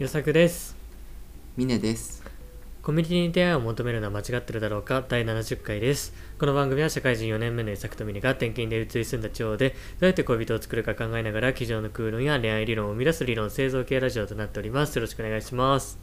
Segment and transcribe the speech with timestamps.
[0.00, 0.74] よさくです。
[1.58, 2.22] ミネです。
[2.80, 5.04] コミュニティに出会いを求めるのは間違ってるだろうか？
[5.06, 6.14] 第70回です。
[6.38, 14.96] この番組は社会人4年目のよさくとミネが転勤で移り住んだ地方でどうやって恋人を作るか考えながら机上の空論や恋愛理論を生み出す理論製造系ラジオとなっております。
[14.96, 15.98] よろしくお願いします。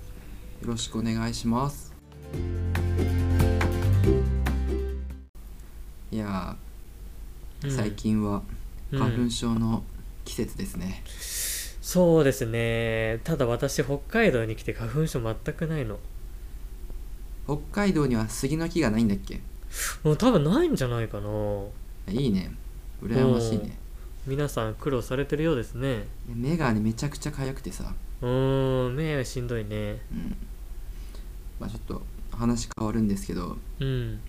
[0.61, 1.91] よろしくお願いします。
[6.11, 7.75] いやー、うん。
[7.75, 8.43] 最近は
[8.91, 8.99] うん。
[8.99, 9.83] 花粉症の
[10.23, 11.01] 季節ですね、
[11.87, 13.21] そうですね。
[13.23, 15.97] ただ私北海道に来て花粉症全くないの。
[17.45, 19.39] 北海道には杉の木がないんだっけ？
[20.03, 21.29] もう多分ないんじゃないかな。
[22.09, 22.51] いいね。
[23.01, 23.77] 羨ましいね。
[24.25, 26.03] 皆さん苦労されてるようですね。
[26.27, 27.93] 目がねめちゃくちゃ痒くてさ。
[28.21, 30.01] うーん目はしんどいね。
[30.11, 30.35] うん。
[31.57, 32.01] まあちょっと
[32.33, 33.55] 話変わるんですけど。
[33.79, 34.19] うん。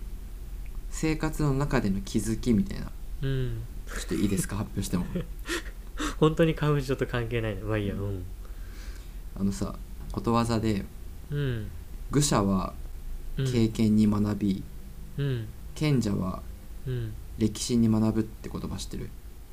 [0.91, 2.93] 生活の中での気づきみたいな。
[3.23, 3.63] うん。
[3.89, 4.55] ちょっといいですか？
[4.55, 5.05] 発表しても
[6.19, 7.67] 本当に花粉症と関係ないの？
[7.67, 7.95] まあいいや。
[7.95, 8.25] うん。
[9.39, 9.75] あのさ
[10.13, 10.85] ことわざで
[11.31, 11.71] うん。
[12.11, 12.75] 愚者は
[13.37, 14.63] うん経験に学び、
[15.17, 15.47] うん。
[15.75, 16.43] 賢者は
[16.87, 17.13] うん。
[17.39, 19.11] 歴史に学ぶって言葉知ってる？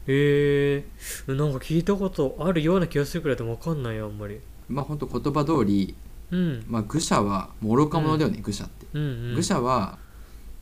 [0.07, 0.83] へ
[1.27, 1.33] え。
[1.33, 4.39] なんか聞いたことあるような気がするくらいでも分かんないよあんまり。
[4.67, 5.95] まあほんと言葉通り、
[6.31, 6.63] うん。
[6.67, 9.35] まあ、愚者は愚か者だよね、愚者って、うんうん。
[9.35, 9.99] 愚者は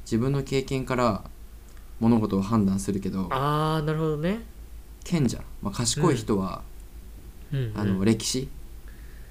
[0.03, 1.23] 自分の経験から
[2.01, 4.41] 物事を判断するけどああなるほどね
[5.03, 6.61] 賢者、まあ、賢い人は、
[7.51, 7.73] うんうん。
[7.75, 8.49] あの歴史。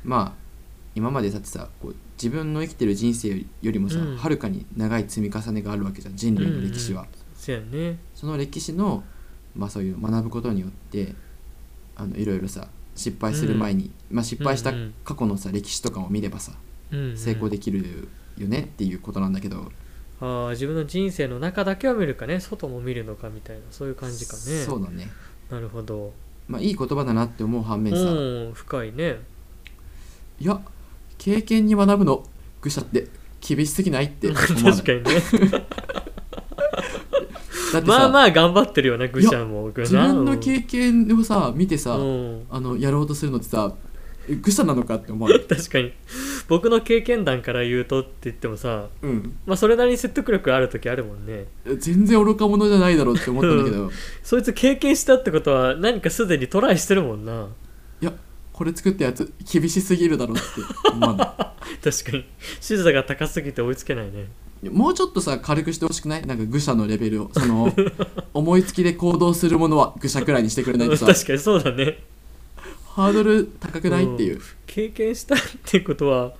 [0.05, 0.43] まあ
[0.95, 4.17] 今までだってさこう自分の生きてる人生よりもさ、うん。
[4.17, 7.99] はるかに長い積み重ねがあるわけじゃん人類の歴史は、そうやね。
[8.15, 9.03] その歴史の、
[9.57, 11.15] まあ、そういう学ぶことによって
[11.97, 16.53] あのいろいろさ失敗する前に、まあ、失敗したうんうん過去のさ歴史とかを見ればさ
[16.91, 17.17] うんうん。
[17.17, 19.73] 成功できるよねっていうことなんだけど、
[20.21, 22.39] ああ自分の人生の中だけを見るかね。
[22.41, 24.41] 外も見るのかみたいなそういう感じかね。
[24.41, 25.09] そうだね
[25.53, 26.13] なるほど。
[26.49, 29.21] まあいい言葉だなって思う反面さ、うん深いね。
[30.41, 30.61] いや
[31.19, 32.25] 経験に学ぶの
[32.63, 33.07] 愚者って
[33.41, 34.29] 厳しすぎないって。
[34.33, 34.73] 思わない。
[34.73, 35.21] 確かにね
[37.73, 42.47] だってさ、まあまあ頑張ってるよね愚者も自分の経験をさ見てさ、うん。
[42.51, 43.75] あのやろうとするのってさ
[44.29, 45.41] え愚者なのかって思わない？
[45.47, 45.93] 確かに
[46.53, 49.39] 僕の経験談から言うとって言ってもさうん。
[49.47, 51.47] まあそれなりに説得力ある時あるもんね。
[51.79, 53.91] 全然愚か者じゃないだろうって思ったんだけど。
[54.23, 57.49] そいつ経験したってことは何かすでにトライしてるもんな。
[58.03, 58.13] いや
[58.53, 61.25] これ作ったやつ厳しすぎるだろうって思わな
[61.83, 62.27] 確かに。
[62.61, 64.27] 視座が高すぎて追いつけないね。
[64.63, 66.27] いもうちょっとさ軽くしてほしくない？
[66.27, 67.31] なんか愚者のレベルを。
[67.33, 67.75] その
[68.35, 71.07] 思いつきで行動するものは愚者くらいにしてくれないとさ。
[71.07, 72.05] 確かにそうだね。
[72.95, 74.41] ハードル高くないっていう。
[74.67, 76.35] 経験したってことは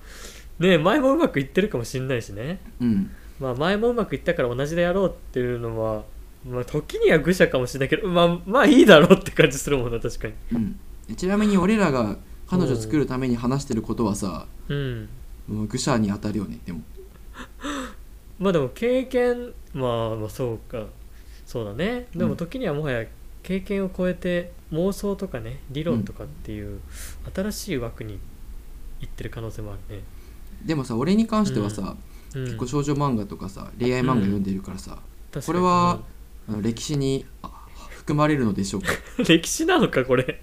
[0.63, 2.61] ね前もうまくいってるかもしんないしね。
[2.81, 3.11] うん。
[3.39, 6.05] まあ前もうまくいったから同じでやろうっていうのは
[6.49, 10.35] まあ時には愚者かもしれないけどまあまあいいだろうって感じするもんな確かに。
[10.53, 10.81] うん。
[11.17, 12.17] ちなみに俺らが
[12.49, 15.09] 彼女作るために話してることはさうん。
[15.49, 16.81] もう愚者に当たるよねでも。
[18.39, 20.87] まあでも経験まあまあそうか。
[21.45, 22.07] そうだね。
[22.15, 22.37] でもうん。
[22.37, 23.07] 時にはもはや
[23.43, 26.81] 経験を超えて妄想とかね理論とかっていう
[27.35, 28.19] 新しい枠に
[29.01, 30.03] 行ってる可能性もあるね、
[30.65, 31.97] でもさ俺に関してはさ、
[32.35, 34.99] うん、結構少女漫画とかさ恋愛漫画読んでるからさ、
[35.47, 36.01] これは
[36.49, 37.51] あの歴史にあ
[37.91, 38.89] 含まれるのでしょうか？
[39.29, 40.41] 歴史なのかこれ？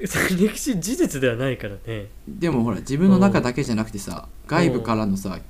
[0.00, 2.08] 歴史事実ではないからね。
[2.28, 5.40] でもほら自分の中だけじゃなくてさ外部からのさ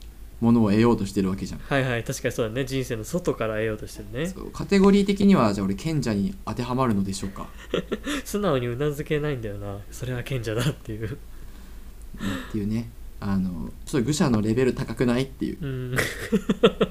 [0.40, 1.60] ものを得ようとしてるわけじゃん。
[1.60, 2.64] はいはい確かにそうだね。
[2.64, 4.32] 人生の外から得ようとしてるね。
[4.54, 7.48] カテゴリー的にはじゃあ俺賢者に当てはまるのでしょうか？
[8.24, 9.78] 素直にうなずけないんだよな。
[9.90, 11.18] それは賢者だっていう
[12.48, 12.90] っていうね。
[13.20, 15.58] あのちょっと愚者のレベル高くないっていう。
[15.60, 15.96] うん。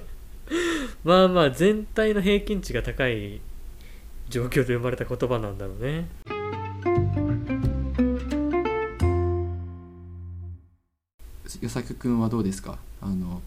[1.05, 3.39] まあまあ全体の平均値が高い
[4.29, 6.07] 状況で生まれた言葉なんだろうね。
[11.61, 12.77] 与作くんはどうですか？
[13.01, 13.41] あの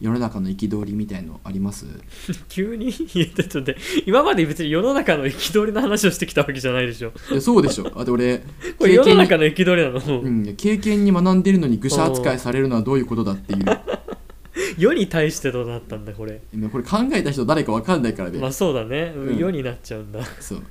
[0.00, 1.86] 世の中の憤りみたいのあります？
[2.48, 2.92] 急に？
[3.14, 3.72] 言えてちょっと
[4.04, 7.12] 今まで別に世の中の憤りの話をしてきたわけじゃないでしょ。
[7.30, 7.90] いやそうでしょ。
[7.96, 8.42] あと俺
[8.78, 13.64] これ世の中の憤りなの、うん、経験に学んでるのに愚者扱いされるのはどういうことだっていう。
[14.78, 16.42] 世に対してどうなったんだこれ？
[16.52, 19.28] 今これ考えた人誰か分かんないからね、まあそうだね、うん。
[19.28, 20.22] うん世になっちゃうんだ。
[20.40, 20.62] そう。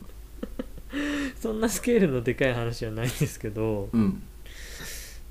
[1.42, 3.90] そんなスケールのでかい話はないんですけど。
[3.92, 4.22] うん。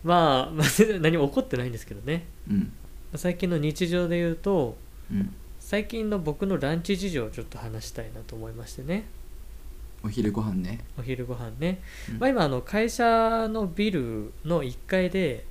[0.03, 2.27] まあ、まあ、全然何も起こってないんですけどね。
[2.51, 2.73] うん
[3.17, 4.77] 最近の日常で言うと
[5.11, 5.35] うん。
[5.65, 9.07] 最近の僕のランチ事情をちょっと話したいなと思いましてね。
[10.05, 10.81] お昼ご飯ね。
[10.99, 11.81] お昼ご飯ね、
[12.11, 12.19] うん。
[12.19, 15.47] まあ、今あの会社のビルの1階で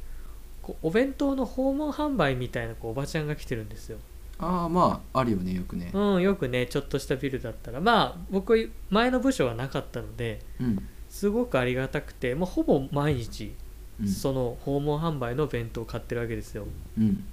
[0.62, 3.98] こうお弁当の訪問販売みたいなこうおばちゃんが来てるんですよ。
[4.38, 5.90] ああまああるよねよくね。
[5.92, 7.82] うんよくねちょっとしたビルだったら。
[7.82, 10.88] まあ僕前の部署はなかったのでうん。
[11.10, 13.56] すごくありがたくて、まあ、ほぼ毎日
[14.00, 14.08] うん。
[14.08, 16.68] その訪問販売の弁当を買ってるわけですよ。
[17.00, 17.24] うん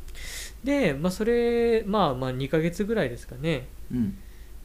[0.64, 3.68] で、まあ、それまあまあ2ヶ月ぐらいですかね。
[3.92, 4.18] うん。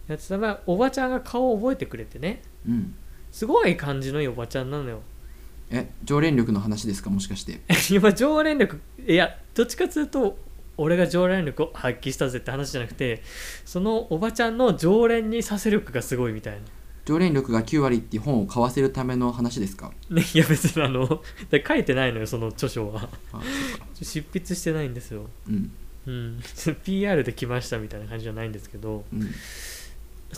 [0.08, 0.38] やってた。
[0.38, 2.42] らおばちゃんが顔を覚えてくれてね。
[2.68, 2.96] うん。
[3.32, 5.02] すごい感じのいいおばちゃんなのよ。
[5.72, 7.10] え常連力の話ですか？
[7.10, 7.62] もしかして。
[7.92, 10.38] 今常連力いやどっちかというと
[10.78, 13.24] 俺が常連力を発揮したぜって話じゃなくて
[13.64, 16.60] そのおばちゃんの常連にさせ力がすごいみたいな
[17.06, 19.92] 常連力が9割って本を買わせるための話ですか？
[20.10, 23.10] ね、 いや別にあので書いてないのよその著書は。
[23.32, 25.28] あそうか執筆してないんですよ。
[25.48, 25.72] うん。
[26.08, 26.42] うん。
[26.84, 29.06] PR で来ましたみたいな感じじゃないんですけど。
[29.14, 29.22] うん。
[29.22, 29.30] そう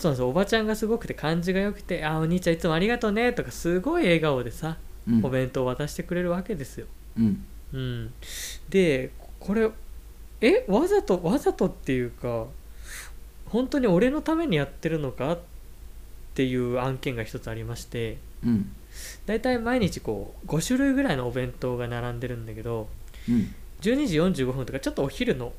[0.04, 0.28] なんですよ。
[0.28, 4.76] おばちゃんがすごくて感じが良くて「あお兄ちゃんいつもありがとうね」とかすごい笑顔でさ
[5.08, 5.24] うん。
[5.24, 6.86] お弁当を渡してくれるわけですよ。
[7.16, 7.44] うん。
[7.72, 8.12] うん。
[8.68, 9.10] で
[9.40, 9.70] これ
[10.40, 12.46] えわざとわざとっていうか
[13.46, 15.38] 本当に俺のためにやってるのかっ
[16.38, 18.70] ていう案件が一つありましてうん。
[19.26, 22.88] だいたい毎日こう5種類ぐらいのお弁当が並んでるんだけど
[23.28, 23.52] うん。
[23.80, 25.52] 12時45分とかちょっとお昼の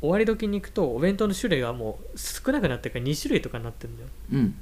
[0.00, 4.08] 終わり時に行くとお弁当の種類がもう少なくなってるから2種類とかになってるんだよ。
[4.34, 4.54] うん。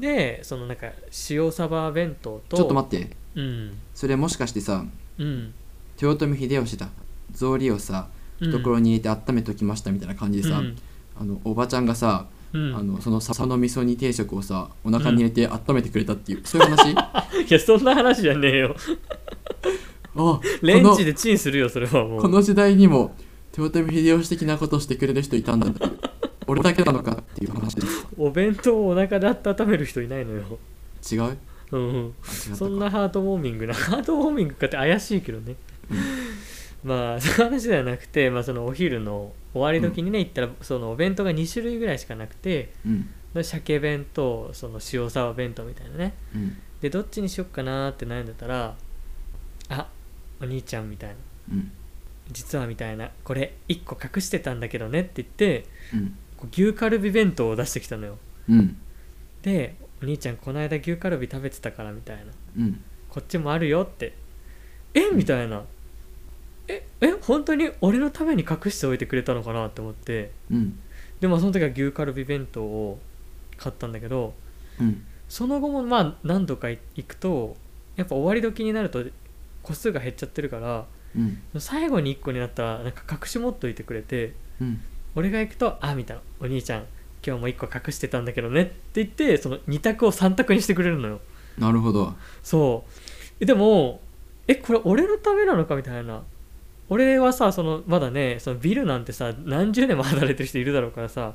[0.00, 0.88] でそのなんか
[1.30, 3.16] 塩サバ弁当とちょっと待って。
[3.36, 3.78] うん。
[3.94, 4.84] それもしかしてさ
[5.18, 5.54] うん。
[6.00, 6.88] 豊臣秀吉だ。
[7.32, 8.08] 草履をさ
[8.40, 8.50] うん。
[8.50, 10.76] 懐に入れて温めときましたみたいな感じでさ、うん。
[11.20, 12.76] あのおばちゃんがさ、うん。
[12.76, 16.94] あのその笹の味噌煮定食をさお腹に入れて温めてくれたっていう、そういう話？
[16.96, 18.76] あ いやそんな話じゃねえよ。
[20.14, 22.20] こレンのジでチンするよそれはもう。
[22.20, 23.14] この時代にも
[23.56, 25.86] 豊臣秀吉的なことをしてくれる人いたんだって
[26.46, 28.06] 俺だけなのかっていう話です。
[28.18, 30.58] お弁当をお腹で温める人いないのよ。
[31.10, 31.38] 違う？
[31.72, 35.56] うんそんなハートウォーミングなハートウォーミングかって怪しいけどね、
[36.84, 43.08] まあ そういう話ではなくて、まあ、そのお昼の終わり時にね行ったらそのお弁当が2種類ぐらいしかなくてうん。
[43.42, 46.14] 鮭弁とその塩サバ弁当みたいなね。
[46.34, 46.56] うん。
[46.80, 48.76] でどっちにしよっかなーって悩んでたら
[49.70, 49.88] あ
[50.40, 51.16] お兄ちゃんみたいな。
[51.52, 51.72] うん。
[52.30, 55.66] 実はみたいなこれ1個隠してたんだけどねって言って
[56.50, 58.18] 牛カルビ弁当を出してきたのよ。
[58.48, 58.76] うん。
[59.42, 62.24] でお兄ちゃんこの間牛カルビ食べてたからみたいな。
[62.58, 62.84] うん。
[63.08, 64.14] こっちもあるよって。
[64.94, 65.10] え？
[65.10, 65.64] みたいな
[66.68, 70.32] ええ本当に俺のために隠しておいてくれたのかなって思って。
[70.50, 70.78] うん。
[71.20, 72.98] でもその時は牛カルビ弁当を
[73.56, 74.34] 買ったんだけど
[74.80, 75.04] うん。
[75.28, 77.56] その後もまあ何度か行くと
[77.96, 79.04] やっぱ終わり時になると
[79.62, 80.84] 個数が減っちゃってるから
[81.16, 81.60] うん。
[81.60, 84.80] 最後に1個になったらなんか隠し持っといてくれてうん。
[85.14, 86.22] 俺が行くと「あみたいな。
[86.40, 86.86] お兄ちゃん
[87.24, 91.20] 今日も1個隠してたんだけどね」って言ってその2択を3択にしてくれるのよ。
[91.58, 92.14] なるほど。
[92.42, 92.92] そう。
[93.40, 94.00] えでも
[94.48, 96.22] えこれ俺のためなのかみたいな
[96.92, 101.32] 俺はさそのまだねそのビルなんてさ何十年も働いてる人いるだろうからさ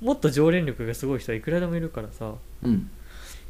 [0.00, 2.70] もっと常連力がすごい人はいくらでもいるからさうん。
[2.70, 2.90] うん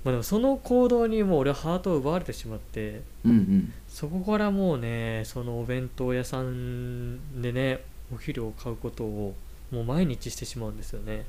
[0.04, 3.72] まあでもその行動にもう俺はハートを奪われてしまってうんうん。
[3.86, 9.34] そこからもうねそのお弁当屋さんでねお昼を買うことを
[9.70, 11.24] もう毎日してしまうんですよね。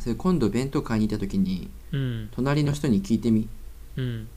[0.00, 2.28] それ今度弁当買いに行った時にうん。
[2.32, 3.48] 隣の人に聞いてみ。
[3.96, 4.28] うん。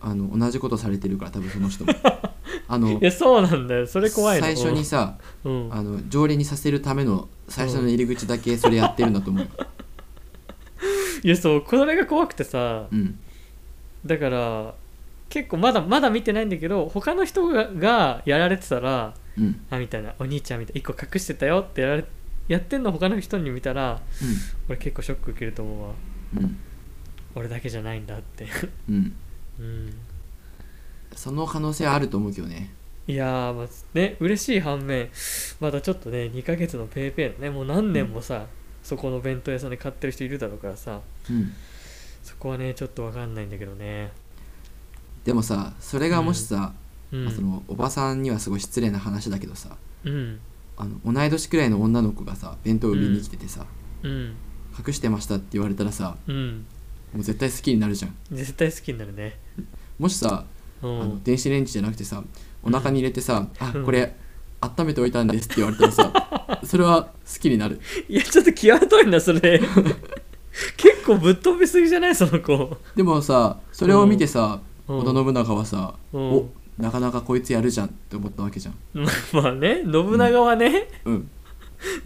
[0.00, 1.92] あの同じことされてるから多分その人も
[2.70, 3.86] あのいやそうなんだよ。
[3.86, 4.44] それ怖いの？
[4.44, 5.68] 最初にさうん。
[5.72, 9.44] あの常連にさせるための最初の入り口だけそれやってるんだと思う。
[9.44, 9.50] よ
[11.24, 13.18] いやそうこれが怖くてさうん。
[14.04, 14.74] だから
[15.30, 19.60] 結構まだまだ見てないんだけど他の人ががやられてたらうん。
[19.70, 22.04] あみたいなお兄ちゃんみたいな1個隠してたよってやられ
[22.48, 24.00] やってんの他の人に見たら
[24.68, 25.94] 俺結構ショック受けると思うわ。
[26.36, 26.56] うんうん。
[27.34, 28.46] 俺だけじゃないんだって。
[28.88, 29.12] うん。
[29.58, 29.94] うん
[31.18, 32.70] その可能性はあると思うけどね。
[33.08, 35.08] いやーまあね嬉しい反面
[35.60, 38.46] まだちょっとね2ヶ月のペイペイのねもう何年もさ、
[38.84, 41.52] そこの弁当屋さんで買ってる人いるだろうからさうん。
[42.22, 44.12] そこはねちょっと分かんないんだけどね。
[45.24, 46.72] でもさそれがもしさ、
[47.10, 47.24] うん。
[47.24, 50.38] まあそのおばさんにはすごい失礼な話だけどさうん。
[50.76, 53.66] あの同い年くらいの女の子がさ弁当売りに来ててさ、
[54.04, 54.36] うん。
[54.86, 56.64] 隠してましたって言われたらさうん。
[57.12, 58.14] もう絶対好きになるじゃん。
[58.30, 59.36] 絶対好きになるね。
[59.98, 60.44] もしさ、
[60.82, 61.00] うん。
[61.00, 62.22] あの電子レンジじゃなくてさ
[62.62, 63.84] お腹に入れてさ、あうん。
[63.84, 64.14] これ
[64.60, 67.80] 温めておいたんですって言われたらさ それは好きになる。
[68.08, 69.60] いやちょっと際どいなそれ。
[70.76, 72.14] 結構ぶっ飛びすぎじゃない？
[72.16, 72.76] その子。
[72.96, 74.98] でもさそれを見てさ、うん。
[74.98, 76.20] 織田信長はさ、うん。
[76.32, 78.74] おなかなかこいつやるじゃんって思ったわけじゃん。
[78.94, 81.30] ままあね信長はね、うん。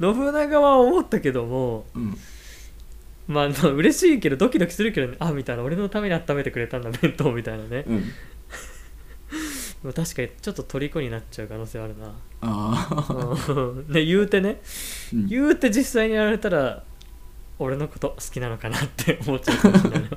[0.01, 2.17] 信長は思ったけどもうん。
[3.29, 5.63] まあまあ嬉しいけどドキドキするけどねあみたいな。
[5.63, 7.87] 俺のために温めてくれたんだ弁当みたいなね、
[9.83, 12.15] 確かにちょっと虜になっちゃう可能性あるな。
[12.41, 14.61] ああ言うてね。
[15.13, 15.27] うん。
[15.27, 16.85] 言うて実際にやられたら
[17.59, 20.01] 俺のこと好きなのかなって 思っちゃうかもしれない。
[20.03, 20.09] な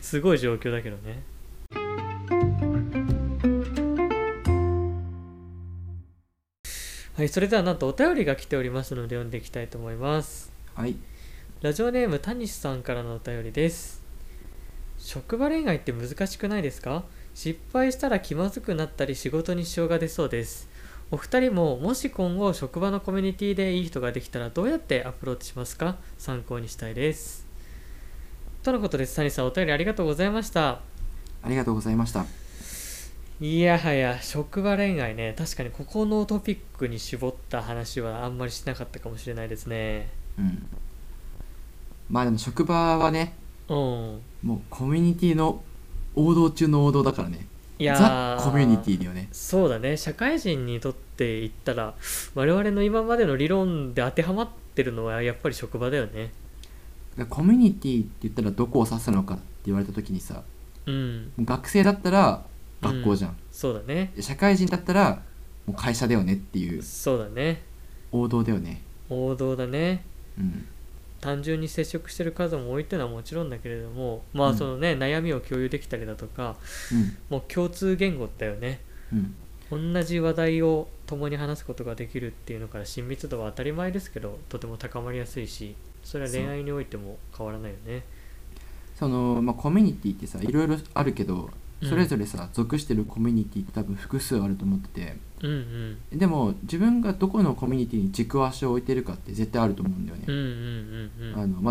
[0.00, 1.22] すごい状況だけどね。
[7.16, 10.52] はいそれではなんとお便りが来ておりますので読んでいきたいと思います。
[10.74, 10.94] はい。
[11.62, 13.95] ラジオネームたにしさんからのお便りです
[15.06, 17.04] 職場恋愛って難しくないですか？
[17.32, 20.68] 失敗したら気まずくなったり仕事に支障が出そうです。
[21.12, 25.94] お二人ももし今後職場のコミュニティでいい人ができたらどうやってアプローチしますか？
[26.18, 27.46] 参考にしたいです。
[28.64, 29.14] とのことです。
[29.14, 30.70] 谷さんお便りありがとうございました。
[30.70, 32.26] ありがとうございました。
[33.40, 35.36] いやはや職場恋愛ね。
[35.38, 40.08] 確かにここのトピックに絞った話はあんまりしなかったかもしれないですね。
[40.36, 40.66] うん。
[42.10, 45.62] まあでも職場はねうんもうコミュニティの
[46.14, 47.46] 王道中の王道だからね。
[47.78, 49.28] いやザ・ーコミュニティだよね。
[49.32, 49.96] そうだね。
[49.96, 51.94] 社会人にとって言ったら
[52.34, 56.32] 我々の今までの理論で当てはまってるのはやっぱり職場だよね。
[57.28, 60.42] コミュニティって言ったらどこを指すのかって言われた時にさ
[60.86, 61.32] うん。
[61.40, 62.44] 学生だったら
[62.82, 64.12] 学校じゃん、そうだね。
[64.20, 65.22] 社会人だったら
[65.66, 66.82] もう会社だよねっていう。
[66.82, 67.62] そうだね。
[68.12, 68.82] 王道だよね。
[69.10, 70.04] 王道だね。
[70.38, 70.66] うん
[71.26, 74.56] 単純に接触してる数も多いっていうのはもちろんだけれどもまあうん。
[74.56, 76.54] そのね、悩みを共有できたりだとか
[76.92, 77.16] うん。
[77.28, 78.80] もう共通言語だよね。
[79.12, 79.92] うん。
[79.92, 88.04] 同じ話題を共に話すことができるっていうのから親密度は当たり前ですけどとても高まりやすいしそれは恋愛においても変わらないよね。
[88.94, 91.50] その、まあ、コミュニティってさいろいろあるけど
[91.82, 91.88] うん。
[91.88, 96.18] それぞれさ、属してるコミュニティって多分複数あると思っててうんうん。
[96.18, 100.24] でも自分がどこのコミュニティに軸足を置いてるかって絶対あると思うんだよね、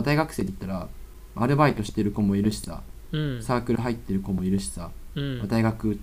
[0.03, 0.88] 大学生で言ったら
[1.36, 2.81] アルバイトしてる子もいるしさ
[3.12, 3.19] うん。
[3.19, 5.38] うんサークル入ってる子もいるしさ、うん。
[5.39, 6.00] まあ大学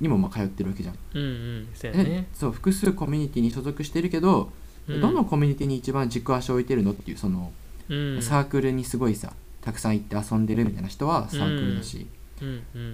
[0.00, 1.68] にもまあ通ってるわけじゃん、うんうん。
[1.74, 2.28] そうね。
[2.34, 4.50] そう複数コミュニティに所属してるけど、
[4.88, 5.00] うん。
[5.00, 7.52] どのコミュニティに一番軸足を置いてるのっていうその、
[7.88, 8.22] うん。
[8.22, 12.06] サークルにすごいさたくさん行って遊んでるみたいな人はサークルだし、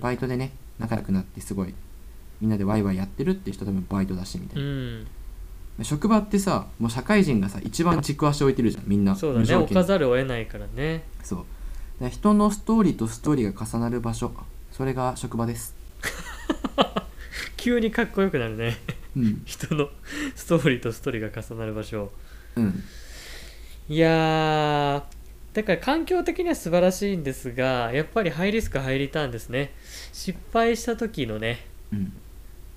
[0.00, 1.74] バイトでね仲良くなってすごい
[2.42, 5.06] みんなでワイワイやってるって人多分バイトだしみたういな、ん。
[5.84, 9.14] 職場ってさもう社会人がさ一番軸足を置いてるじゃんみんな。
[9.14, 9.54] そうだね。
[9.54, 11.04] 置かざるを得ないからね。
[11.22, 11.46] そ
[12.00, 12.08] う。
[12.08, 14.32] 人のストーリーとストーリーが重なる場所。
[14.72, 15.76] それが職場です。
[17.56, 18.76] 急にかっこよくなるね。
[19.16, 19.42] うん。
[19.46, 19.88] 人の
[20.34, 22.10] ストーリーとストーリーが重なる場所。
[22.56, 22.82] うん。
[23.88, 25.02] いやー
[25.54, 29.72] だから環境的には素晴らしいんですがやっぱりハイリスクハイリターンですね。
[30.12, 31.66] 失敗した時のね。
[31.92, 32.12] うん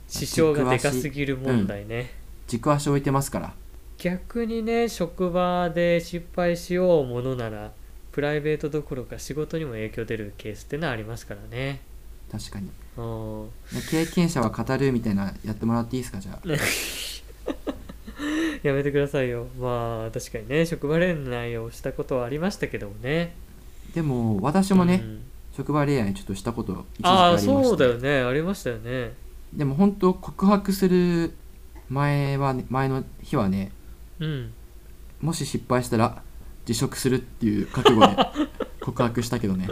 [0.07, 2.12] 支障がでかすぎる問題ね、
[2.47, 3.53] 軸足置いてますから
[3.97, 7.71] 逆にね職場で失敗しようものなら
[8.12, 11.81] プライベートどころか仕事にも影響出るケースってのはありますからね
[12.31, 12.69] 確かに
[13.89, 16.41] 経験者は語るみたいなやってもらっていいですかじゃあ
[18.63, 23.35] やめてくださいよまあ確かにね職場恋愛をしたことはありましたけどもね
[23.93, 25.21] でも私もね、うん
[25.55, 29.13] 職場恋愛ちょっとしたことああありましてそうだよねありましたよね
[29.55, 31.33] でも本当告白する
[31.89, 33.71] 前は、ね、前の日はね
[34.19, 34.53] うん。
[35.21, 36.21] もし失敗したら
[36.65, 38.15] 辞職するっていう覚悟で
[38.81, 39.67] 告白したけどね。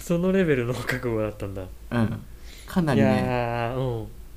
[0.00, 2.20] そのレベルの覚悟だったんだ、うん。
[2.66, 3.64] かないりね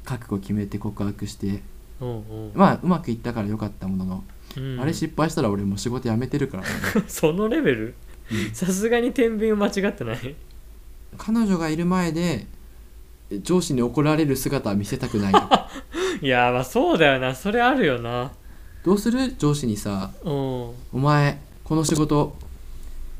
[0.03, 1.61] 覚悟決めて告白して。
[2.01, 2.11] うんう
[2.47, 2.51] ん。
[2.55, 4.23] まあうまくいったからよかったものの、
[4.57, 4.79] うん。
[4.79, 6.69] あれ失敗したら俺もう仕事辞めてるからね、
[7.07, 7.95] そのレベル？
[8.31, 8.51] うん。
[8.53, 10.35] さすがに天秤間違ってない？
[11.17, 12.47] 彼女がいる前で
[13.43, 15.39] 上司に怒られる姿は見せたくないと
[16.25, 17.33] いやーまあそうだよな。
[17.35, 18.31] それあるよな。
[18.83, 19.35] どうする？
[19.37, 22.35] 上司にさうん「お前この仕事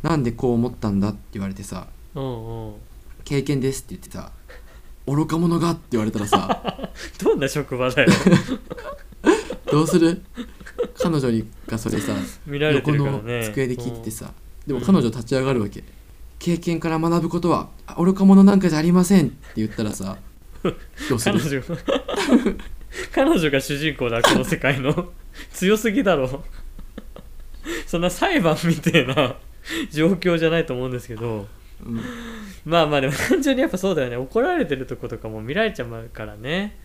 [0.01, 2.73] なんでこう思ったんだ?」って言われてさうんうん
[3.23, 4.31] 「経験です」って言ってさ
[5.07, 6.89] 「愚か者が」って言われたらさ
[7.23, 8.11] どんな職場だよ。
[9.71, 10.23] どうする？
[10.97, 12.13] 彼女にがそれさ
[12.47, 13.43] 見られて横のるからね。
[13.51, 14.31] 机で聞いててさ
[14.65, 15.83] でも彼女立ち上がるわけ
[16.39, 20.17] 経験から学ぶことはあ愚か者なんかじゃありませんって言ったらさ
[21.09, 21.39] どうする？
[21.39, 21.61] 彼女
[23.13, 25.11] 彼女が主人公だこの世界の。
[25.53, 26.43] 強すぎだろ。
[27.85, 29.35] そんな裁判みたいな
[29.91, 31.47] 状況じゃないと思うんですけど。
[31.85, 32.01] うん。
[32.65, 34.17] まあまあでも単純にやっぱそうだよね。
[34.17, 36.77] 怒られてるとことかも見られちゃうからね。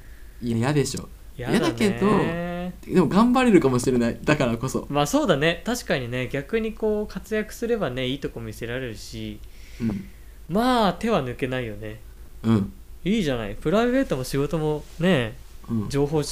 [0.42, 1.08] いや嫌でしょ。
[1.36, 2.53] 嫌嫌だけどね
[2.86, 4.18] でも頑張れるかもしれない。
[4.22, 5.62] だからこそ、まあそうだね。
[5.64, 6.28] 確かにね。
[6.28, 9.38] 逆にこう活躍すればねいいとこ見せられるし。
[9.80, 10.08] うん。
[10.48, 12.00] まあ手は抜けないよね。
[12.42, 12.72] うん。
[13.04, 13.54] いいじゃない。
[13.54, 15.36] プライベートも仕事もね
[15.70, 16.22] うん、情報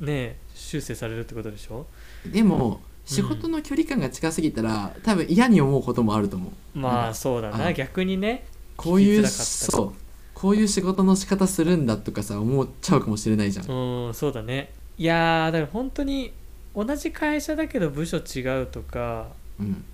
[0.00, 1.86] ね修正されるってことでしょ？
[2.26, 6.78] でも仕事の距離感が近すぎたら多分嫌に思うこともあると思う。
[6.78, 7.66] まあうんそうだな。
[7.68, 8.44] あ逆にね。
[8.76, 9.92] こういうそう。
[10.34, 13.66] こういう仕事の仕方するんだとかさ思っちゃうかもしれないじゃん。
[13.70, 16.32] うんそうだねいやーだから本当に
[16.74, 19.28] 同じ会社だけど部署違うとか
[19.60, 19.84] うん。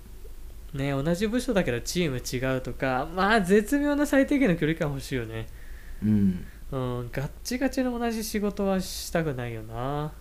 [0.73, 5.47] ね同じ部署だけどチーム違うとかまあ絶妙な最低限の距離感欲しいよね。
[6.03, 6.45] うん。
[6.71, 10.11] うんガッチガチの同じ仕事はしたくないよな。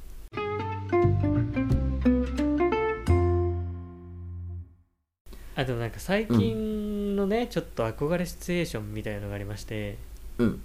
[5.56, 9.96] あでもなんか最近のね、ちょっと憧れシチュエーションみたいなのがありまして。
[10.38, 10.62] うん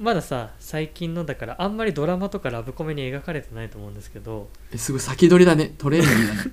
[0.00, 4.48] まださ最近のだからあんまりドラマとかラブコメに描かれてないと思うんですけど。
[4.72, 5.74] えすごい先取りだね。
[5.76, 6.50] トレーニングだね。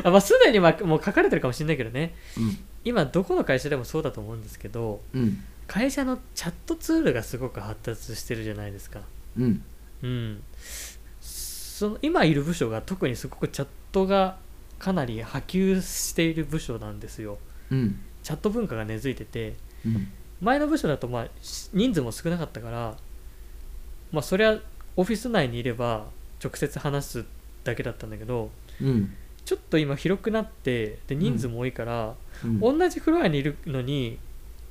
[0.02, 2.14] あまあすでにまあもう書かれてるかもしれないけどね。
[2.38, 2.58] うん。
[2.82, 5.44] 今どこの会社でもそうだと思うんですけどうん。
[5.66, 9.02] 会社のチャットツールがすごく発達してるじゃないですか。
[9.36, 9.62] うん。
[10.02, 10.42] うん。
[11.20, 14.38] その今いる部署が特にすごくチャットが
[14.78, 17.38] かなり波及している部署なんですよ。
[17.70, 18.00] うん。
[18.22, 20.08] チャット文化が根付いててうん
[20.40, 22.96] 前の部署だとまあし人数も少なかったから
[24.12, 24.58] まあそりゃ
[24.96, 26.06] オフィス内にいれば
[26.42, 27.24] 直接話す
[27.64, 28.50] だけだったんだけど
[28.80, 29.14] うん。
[29.44, 32.60] ちょっと今広くなってで人数も多いから、うん。
[32.60, 34.18] 同じフロアにいるのに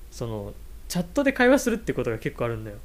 [0.09, 0.53] その
[0.87, 2.77] チャットで会話するってことが結構あるんだよ。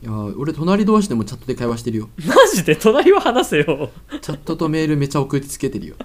[0.00, 2.08] いやー俺隣同士でもチャットで会話してるよ。
[2.24, 2.76] マジで？
[2.76, 3.90] 隣は話せよ。
[4.20, 5.96] チャットとメールめっちゃ送りつけてるよ。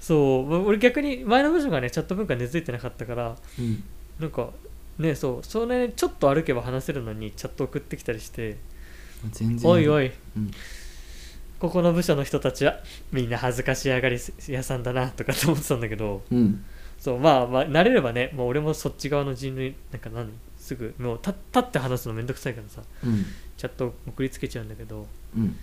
[0.00, 0.46] そう。
[0.46, 3.84] ま俺逆に前の部署がねチャット文化根付いてなかったからうん
[4.20, 4.50] なんか
[4.98, 8.56] ねそうそれちょっと歩けば話せるのにチャット送ってきたりして
[9.64, 10.50] おいおい、うん。
[11.58, 12.78] ここの部署の人たちは
[13.10, 16.64] みんな恥ずかしやがり屋さんだなとかって思ってたんだけどうん。
[16.98, 23.24] そうまあまあ慣れればねもう俺もそっち側の人類なんか何すぐもう立立って話すのめんどくさいからさうん。
[23.56, 25.06] チャット送りつけちゃうんだけど
[25.36, 25.56] うん。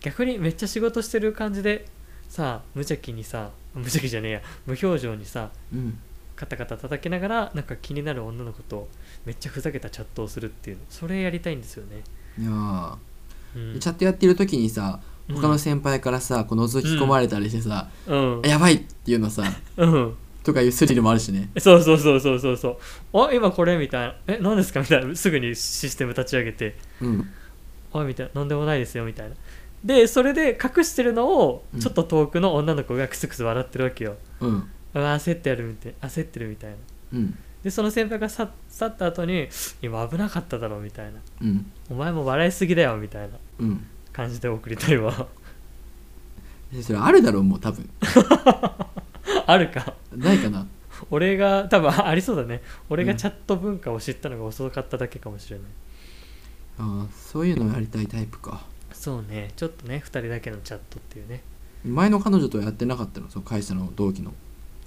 [0.00, 1.86] 逆にめっちゃ仕事してる感じで
[2.28, 5.98] さ無邪気にさ無邪気じゃねえや無表情にさうん
[6.36, 8.88] カタカタ叩きながらなんか気になる女の子と
[9.24, 12.02] めっちゃふざけたチャットをするっていうのそれやりたいんですよね、
[12.38, 12.96] いやー。
[13.56, 15.36] うん、チャットやってる時にさうん。
[15.36, 18.42] 他の先輩からさ、この覗き込まれたりしてさ、うん。
[18.44, 19.42] やばいっていうのさ
[19.76, 20.16] うん。
[20.44, 21.50] とかいうスリルもあるしね。
[21.58, 22.78] そうそうそうそうそうそ
[23.12, 23.20] う。
[23.20, 24.14] あ今これみたいな。
[24.28, 24.80] え何ですか？
[24.80, 25.16] みたいな。
[25.16, 26.76] すぐにシステム立ち上げて。
[27.00, 27.28] うん。
[27.92, 28.32] あみたいな。
[28.34, 29.34] 何でもないですよみたいな。
[29.84, 31.80] でそれで隠してるのをうん。
[31.80, 36.76] ちょっと遠くの女の子がクスクス笑ってるわけよ、うん焦ってやるみたい焦ってるみたいな。
[37.14, 37.38] うん。
[37.62, 39.48] でその先輩が去去った後に
[39.82, 41.20] 今危なかっただろみたいな。
[41.42, 41.70] うん。
[41.90, 43.86] お前も笑いすぎだよみたいなうん。
[44.12, 45.28] 感じで送りたいわ。
[46.74, 47.88] えそれあるだろうもう多分。
[49.46, 49.94] あるか。
[50.14, 50.66] ないかな。
[51.10, 52.62] 俺が多分ありそうだね。
[52.88, 53.18] 俺がうん。
[53.18, 55.66] チャット文化を知ったのが遅かっただけかもしれない、
[56.78, 58.64] あーそういうのやりたいタイプか。
[58.92, 59.50] そうね。
[59.56, 61.42] ちょっとね2人だけのチャットっていうね。
[61.84, 63.28] 前の彼女とはやってなかったの？
[63.30, 64.32] その会社の同期の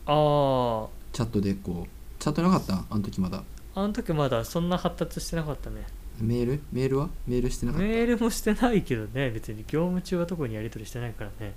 [0.05, 2.83] あチャットでこうチャットなかった？
[2.89, 3.43] あの時まだ。
[3.75, 5.85] ああの時まだそんな発達してなかったね。
[6.19, 6.62] メール？
[6.73, 7.09] メールは？
[7.27, 7.88] メールしてなかった？
[7.88, 9.29] メールもしてないけどね。
[9.29, 11.53] 別に業務中は特にやり取りしてないからね。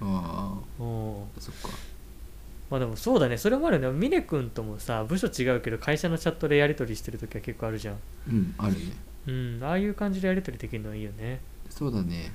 [0.00, 1.22] あうん。
[1.22, 1.68] あそっか。
[2.70, 3.38] まあでもそうだね。
[3.38, 3.90] それもあるね。
[3.90, 7.98] 峰君ともさ部署違うけど会社のチャットでやり取りしてる時は結構あるじゃん。
[8.28, 8.78] うんあるね。
[9.26, 9.60] うん。
[9.62, 11.40] ああいう感じでやり取りできるのはいいよね。
[11.70, 12.32] そうだね。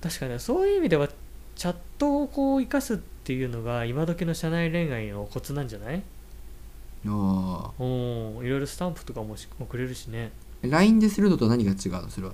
[0.00, 0.38] 確かにね。
[0.38, 1.08] そういう意味では
[1.58, 6.02] チャットをこう生かすっていうのが今時の社内恋愛のコツなんじゃない？
[7.06, 7.82] ああ。
[7.82, 8.46] うん。
[8.46, 10.30] いろいろスタンプとかもし送れるしね。
[10.62, 12.08] LINE でするのと何が違うの？
[12.08, 12.32] それは。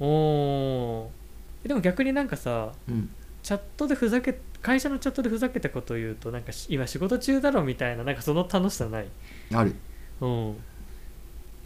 [0.00, 3.08] おーでも逆になんかさうん。
[3.42, 9.06] チャットでふざけ会社のチャットでふざけたことを言うとなんかし今仕事中だろみたいななんかその楽しさない？
[9.54, 9.76] ある。
[10.20, 10.56] うん。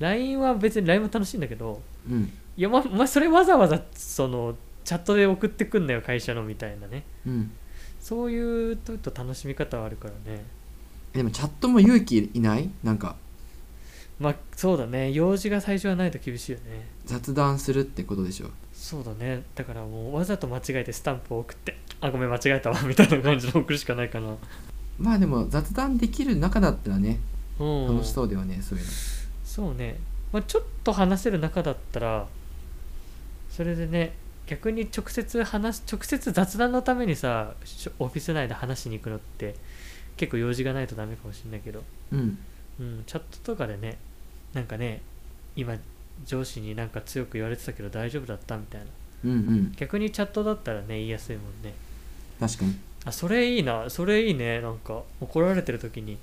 [0.00, 2.30] LINE は別に LINE も楽しいんだけどうん。
[2.58, 4.54] いやまお前それわざわざその
[4.90, 7.04] チャットで送ってくんなよ会社のみたいなね。
[7.24, 7.52] うん。
[8.00, 10.42] そういうとと楽しみ方はあるからね。
[11.12, 12.68] でもチャットも勇気いない？
[12.82, 13.14] なんか。
[14.18, 15.12] まあそうだね。
[15.12, 16.88] 用事が最初はないと厳しいよね。
[17.06, 18.48] 雑談するってことでしょ？
[18.72, 19.44] そうだね。
[19.54, 24.34] だからもうわざと間違えてスタンプを送ってあごめん間違えたわみたいな感じで送るしかないかな。
[24.98, 27.20] まあでも雑談できる中だったらね
[27.60, 27.86] うん。
[27.94, 28.90] 楽しそうだよね、そういうの。
[29.44, 30.00] そうね、
[30.32, 32.26] まあ、ちょっと話せる中だったら
[33.50, 34.14] それでね
[34.50, 37.54] 逆に直接話す直接雑談のためにさ
[38.00, 39.54] オフィス内で話しに行くのって
[40.16, 42.38] 結構用事がないとダメかもしれないけど、うん。
[42.80, 43.96] うん、チャットとかでね
[44.52, 45.02] なんかね
[45.54, 45.76] 今
[46.26, 48.86] 上司になんか強く言われてたけど大丈夫だったみたいな。
[49.24, 49.72] うんうん。
[49.76, 51.72] 逆にチャットだったらね言いやすいもんね。
[52.40, 52.74] 確かに。
[53.04, 56.18] あそれいいなそれいいねなんか怒られてる時に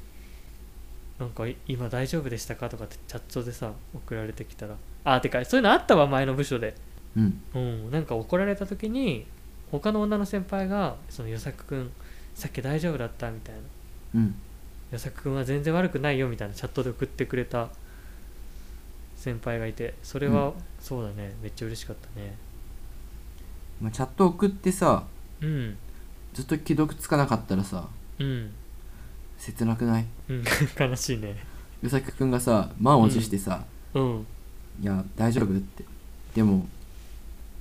[1.18, 4.76] なんかい今大丈夫でしたかとかってチャットでさ送られてきたら。
[5.06, 6.76] あてかそういうのあったわ前の部署で
[7.16, 7.42] うん。
[7.56, 7.92] うん。
[7.92, 9.26] なんか怒られた時に
[9.72, 11.92] 他の女の先輩がその与作くん
[12.36, 13.62] さっき大丈夫だったみたいな。
[14.16, 14.36] うん。
[14.92, 17.70] 与作くんは全然悪くないよみたいなチャットで送ってくれた
[19.16, 21.34] 先輩がいてそれは、うそうだね。
[21.42, 22.36] めっちゃ嬉しかったね。
[23.82, 25.04] まあ、チャット送ってさ
[25.42, 25.78] うん。
[26.34, 27.88] ずっと既読つかなかったらさ
[28.20, 28.52] うん。
[29.38, 30.06] 切なくない？
[30.30, 30.44] うん。
[30.80, 31.36] 悲しいね。
[31.84, 34.26] 与作くんがさ満を持してさうん
[34.82, 35.84] 「いや大丈夫?」って。
[36.34, 36.68] でも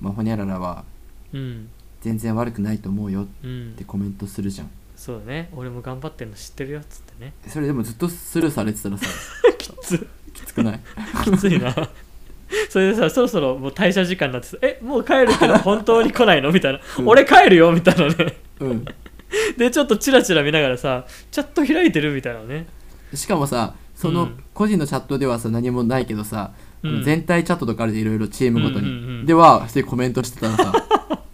[0.00, 0.84] まあホニャララは
[1.32, 1.68] うん。
[2.02, 3.74] 全然悪くないと思うよっうん。
[3.76, 4.70] てコメントするじゃん。
[4.94, 5.50] そうだね。
[5.54, 7.32] 俺も頑張ってんの知ってるよっつってね。
[7.48, 9.06] それでもずっとスルーされてたらさ
[9.58, 10.06] きつ。
[10.32, 10.80] きつくない？
[11.24, 11.74] きついな。
[12.70, 16.52] それでさそろそろもう退社時間になってさえもう帰るけど本当に来ないの？
[16.52, 17.08] みたいな、うん。
[17.08, 17.72] 俺帰るよ？
[17.72, 18.36] みたいなね。
[18.60, 18.84] うん。
[19.58, 22.12] でちょっとチラチラ見ながらさチャット開いてる？
[22.14, 22.66] みたいなね。
[23.14, 24.42] しかもさそうのん。
[24.54, 26.65] 個人のチャットではさ何もないけどさ、うん
[27.04, 30.72] 全体チャットとかあるでいろいろチームごとに、うんうんうんではコメントしてたらさ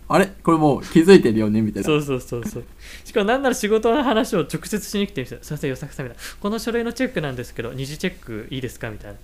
[0.08, 0.26] あれ？
[0.42, 1.62] これもう気づいてるよね？
[1.62, 1.86] みたいな。
[1.86, 2.64] そうそうそうそう。
[3.04, 6.14] しかもなんなら仕事の話を直接しに来てる人すいませんよさんみたいな。
[6.40, 8.90] この書類のチェックなんですけど二次チェックいいですか？
[8.90, 9.18] みたいな、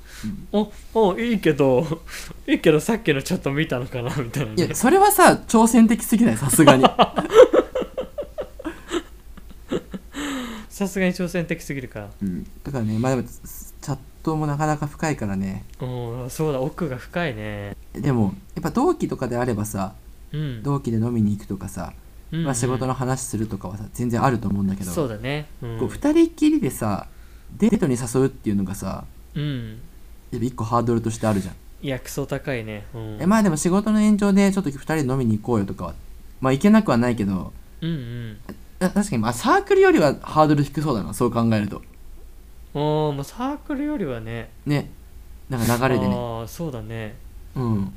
[0.53, 2.01] おおいいけど
[2.47, 4.15] いいけどさっきのチャット見たのかな？
[4.17, 6.37] みたいないねやそれはさ挑戦的すぎない？
[6.39, 6.85] さすがに。
[10.71, 13.29] さすがに挑戦的すぎるかうん、だからねまあでも
[14.29, 15.65] チャットもなかなか深いからね。
[15.81, 17.77] うんそうだ奥が深いね。
[17.93, 19.95] でもやっぱ同期とかであればさ
[20.33, 20.63] うん。
[20.63, 21.93] 同期で飲みに行くとかさ、
[22.33, 25.47] うんまあ、仕事の話するとかはさ全然あると思うんだけどそうだね。
[25.63, 25.79] うん。
[25.79, 27.07] こう2人っきりでさ
[27.57, 29.81] デートに誘うっていうのがさうん。
[30.31, 32.85] やっぱ一個ハードルとしてあるじゃん、いやクソ高いね。
[32.95, 33.19] うん。
[33.21, 35.95] えまあでも仕事の延長でちょっと2人で飲みに行こうよとかは
[36.41, 38.37] まあ行けなくはないけどうんうん。
[38.81, 41.83] あ確かにまあサークルよりはハードル低そうだなそう考えると
[42.75, 44.51] おーもうサークルよりはね。
[44.67, 44.91] ね。
[45.49, 46.15] なんか流れでね。
[46.15, 47.17] ああそうだね。
[47.55, 47.93] うん。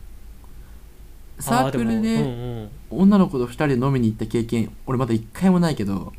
[1.40, 6.14] サークルあで女の子と2人で飲みに行った経験俺まだ1回もないけど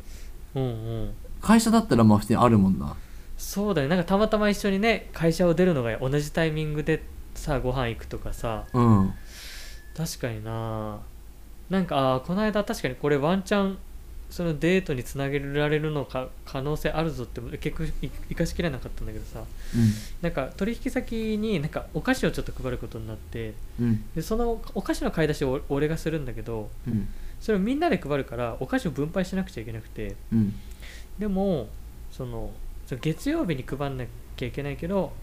[0.53, 0.65] うんう
[1.05, 1.13] ん。
[1.41, 2.95] 会社だったらまあ普通にあるもんな。
[3.37, 7.03] そうだよなんかたまたま一緒にね会社を出るのが同じタイミングで
[7.35, 8.65] さご飯行くとかさ。
[8.73, 9.13] うん。
[9.95, 10.99] 確かにな。
[11.69, 13.77] なんかあーこの間確かにこれワンチャン
[14.33, 19.43] そのデートにつなげられるのか可能性あるぞって結局い生かしきれなかったんだけどさ。
[20.23, 24.05] なんか取引先になんかお菓子をちょっと配ることになってうんうん。
[24.15, 27.07] でそのお菓子の買い出しを俺がするんだけどうん。
[27.39, 30.15] それをみんなで配るからお菓子を分配しなくちゃいけなくて。
[30.31, 30.55] うん。
[31.19, 31.69] でも
[32.11, 32.49] その
[32.87, 35.13] その月曜日に配んなきゃいけないけど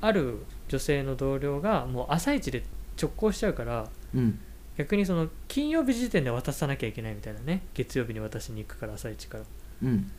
[0.00, 2.62] ある女性の同僚がもう朝一で
[2.98, 4.40] 直行しちゃうからうん
[4.76, 7.62] 逆にその金曜日時点で渡さなきゃいけないみたいなね。
[7.74, 9.44] 月曜日に渡しに行くから朝一から。
[9.82, 10.10] うん。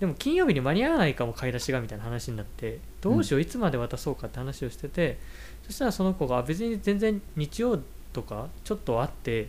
[0.00, 5.18] でも金曜日に間に合わないかも買い出しがみたいな話になってどうしよういつまで渡そうかって話をしてて、
[5.64, 7.78] そしたらその子があ別に全然日曜
[8.12, 9.48] とかちょっと会って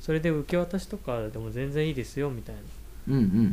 [0.00, 2.56] それで受け渡しとかでも全然いいですよみたい
[3.08, 3.52] な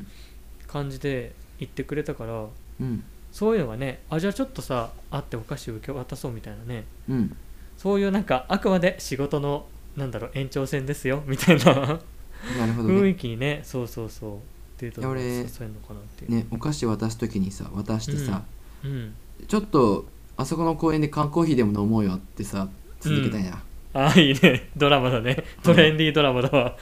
[0.68, 2.46] 感じで言ってくれたから
[2.80, 3.04] うん。
[3.32, 6.86] そういうのがねあじゃあちょっとさ会ってお菓子を受け渡そうみたいなね。
[7.10, 7.38] うん。
[7.78, 9.66] そういうなんかあくまで仕事の
[9.96, 11.66] なんだろう延長線ですよみたいな。
[11.66, 14.40] なるほど雰ね囲気にねそうそうそう。
[14.78, 18.44] デートのいや俺誘えるのかなっていう、ねお菓子渡す時にさ渡してさ、
[18.84, 19.16] うん
[19.48, 20.06] ちょっと
[20.38, 22.68] あそこの公園で缶コーヒーでも飲もうよってさ
[23.00, 23.62] 続けたいな、
[23.94, 24.70] ああいいね。
[24.76, 25.44] ドラマだね。
[25.64, 26.78] トレンディードラマだわ、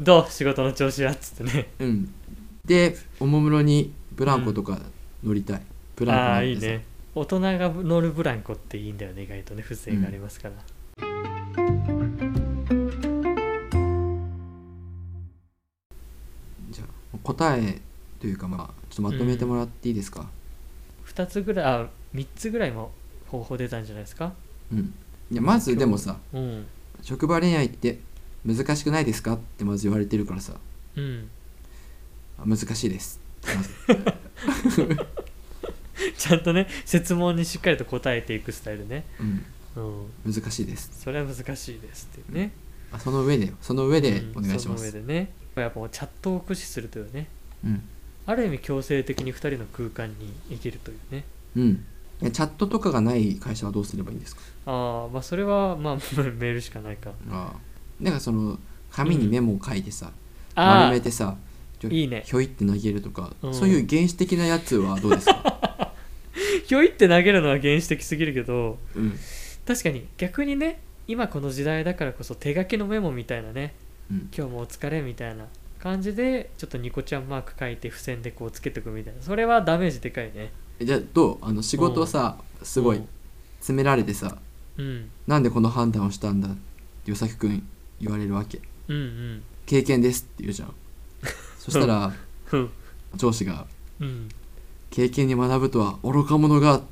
[0.00, 0.30] どう？
[0.30, 1.68] 仕事の調子やっつってね。
[1.80, 2.14] うん。
[2.64, 4.78] でおもむろにブランコとか
[5.24, 5.62] 乗りたい、
[5.96, 6.84] ブランコああいいね。
[7.14, 9.62] 大人が乗るブランコっていいんだよね意外とね。
[9.62, 10.54] 風情がありますから、
[17.34, 17.80] 答え
[18.20, 20.28] というかまあちょっとまとめてもらっていいですか
[21.06, 22.90] ？2つぐらいあ3つぐらいも
[23.28, 24.32] 方法出たんじゃないですか？
[24.72, 24.94] うん、
[25.30, 26.66] いやまずでもさうん。
[27.02, 27.98] 職場恋愛って
[28.44, 29.34] 難しくないですか？
[29.34, 30.54] ってまず言われてるからさ。
[30.96, 31.28] うん。
[32.38, 33.20] あ難しいです。
[33.42, 34.96] まず。
[36.16, 39.04] ちゃんとね質問にしっかりと答えていくスタイルね。
[39.20, 39.44] うん。
[40.24, 40.32] うん。
[40.32, 40.90] 難しいです。
[41.02, 42.52] それは難しいですっていうね
[42.92, 44.38] あその上でその上でうん。
[44.38, 44.90] お願いします。
[44.90, 47.26] その上でねやっぱチャットを駆使するというね
[47.64, 47.82] うん。
[48.26, 51.24] ある意味強制的に2人の空間に生きるというね。
[51.56, 51.84] うん。
[52.20, 54.42] チャットとかがない会社はどうすればいいんですか？
[54.66, 55.94] ああまあそれはまあ
[56.38, 57.10] メールしかないか。
[57.30, 57.60] ああ
[58.02, 58.58] なんかその
[58.92, 60.12] 紙にメモを書いてさ、
[60.54, 61.36] あ丸めてさ
[61.88, 62.22] いいね。
[62.26, 63.54] ひょいって投げるとか、うん。
[63.54, 65.94] そういう原始的なやつはどうですか、
[66.66, 69.18] ひょいって投げるのは原始的すぎるけどうん。
[69.66, 73.74] 確かに逆にね今この時代だからこそ手書きのメモみたいなね
[74.10, 75.44] うん、今日もお疲れみたいな
[75.78, 79.22] 感じでちょっとニコちゃんマーク書いて付箋でこうつけておくみたいな。
[79.22, 80.52] それはダメージでかいね。
[80.78, 81.38] えじゃあどう？
[81.42, 83.02] あの仕事をさ、すごい
[83.60, 84.36] 詰められてさ、
[84.76, 85.10] うん。
[85.26, 86.50] なんでこの判断をしたんだっ
[87.04, 87.66] て与崎くん
[88.00, 88.60] 言われるわけ。
[88.88, 89.42] うんうん。
[89.66, 90.74] 経験ですって言うじゃん。
[91.58, 92.12] そしたら
[92.52, 92.70] うん。
[93.14, 93.66] 上司が
[94.00, 94.28] うん。
[94.90, 96.82] 経験に学ぶとは愚か者がっ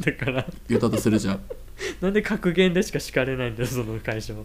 [0.00, 0.46] て だから。
[0.68, 1.40] 言ったとするじゃん。
[2.00, 4.44] なんで格言でしか敷かれないんだよその会社は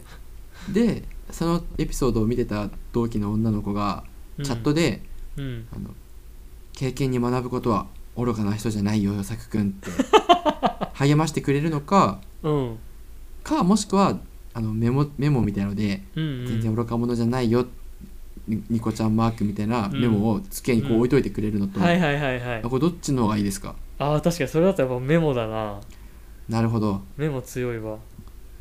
[0.71, 4.04] でそのエピソードを見てた同期の女の子が
[4.43, 5.02] チャットで、
[5.38, 5.67] うん。
[5.76, 5.89] あの
[6.73, 7.86] 経験に学ぶことは
[8.17, 9.89] 愚かな人じゃないよ与作くんって
[10.93, 12.78] 励ましてくれるのかうん。
[13.43, 14.19] かもしくは
[14.54, 16.47] あのメモメモみたいのでうんうん。
[16.47, 17.65] 全然愚か者じゃないよ
[18.47, 22.62] にニコちゃんマークみたいなメモを机にこう置いといてくれるのと、はいはいはいはい。
[22.63, 23.76] あこれどっちの方がいいですか？
[23.99, 25.80] ああ確かにそれだとやっぱメモだな。
[26.49, 27.02] なるほど。
[27.15, 27.97] メモ強いわ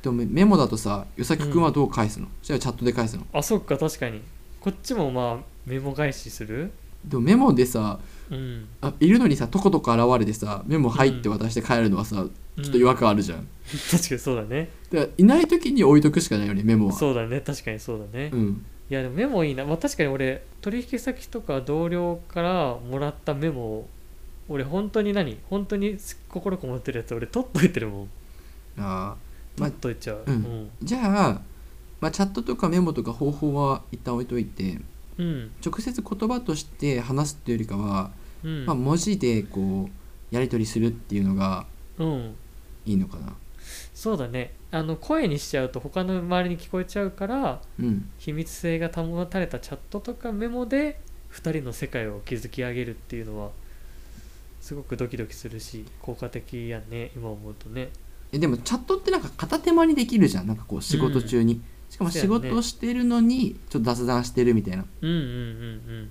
[0.03, 3.27] でもメメモだとさ与作くんはどう返すの、じゃあチャットで返すの？
[3.33, 4.21] あそっか確かに。
[4.61, 6.73] こっちもまあメモ返しする？
[7.05, 7.99] でもメモでさ
[8.31, 8.69] うん。
[8.81, 12.27] あいるのにさとことこ現れてさメモ入って渡して帰るのはさ、
[12.61, 13.49] ちょっと違和感あるじゃん、
[13.91, 14.71] 確かにそうだね。
[14.91, 16.93] だからいない時に置いとくしかないよねメモは。
[16.93, 17.41] そうだね。
[17.41, 18.65] 確かにそうだね、いうん。
[18.89, 23.89] やでもメモいいな、まあ、確かに俺取引先とか同僚からもらったメモを
[24.49, 25.39] 俺本当に何？
[25.49, 25.97] 本当に
[26.29, 28.09] 心こもってるやつ俺取っといてるもん。
[28.79, 30.25] あーま取っといちゃう。
[30.27, 30.71] うん。
[30.83, 31.41] じゃあ、
[32.01, 34.79] まあ、チャットとかメモとか方法は一旦置いといて
[35.19, 35.51] うん。
[35.65, 38.11] 直接言葉として話すっていうよりかは、
[38.43, 38.67] うん。
[38.67, 41.67] まあ、文字でこうやり取りするっていうのが
[41.99, 42.35] うん。
[42.87, 43.35] いいのかな。
[43.95, 44.55] そうだね。
[44.71, 48.11] あの声にしちゃうと他の周りに聞こえちゃうからうん。
[48.19, 50.99] 秘密性が保たれたチャットとかメモで
[51.33, 53.51] 2人の世界を築き上げるっていうのは
[54.61, 57.89] すごくドキドキするし効果的やね今思うとね
[58.33, 60.47] えでもチャットってなんか片手間にできるじゃん。
[60.47, 65.27] なんかこう仕事中に、しかも仕事をしてるのにちょっと雑談してるみたいな、っうんうんうんう
[66.05, 66.11] ん。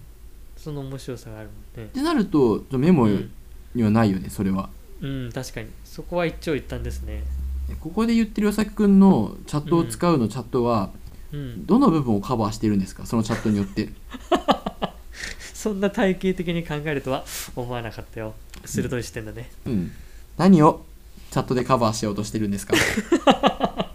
[0.56, 1.90] その面白さがあるもんね。
[1.92, 3.32] てなるとメモうん。
[3.74, 4.70] にはないよねそれは。
[5.02, 5.70] うん、確かに。
[5.84, 7.24] そこは一長一短ですね。
[7.70, 10.92] えここで言ってる与作くんのチャットを使うのチャットは
[11.32, 11.66] うん。
[11.66, 13.06] どの部分をカバーしてるんですか？
[13.08, 13.90] そのチャットによって。
[15.56, 17.24] そんな体系的に考えるとは
[17.56, 18.36] 思わなかったよ。
[18.66, 19.92] 鋭い視点だね、うん。
[20.38, 20.86] 何を
[21.32, 22.76] チャットでカバーしようとしてるんですか？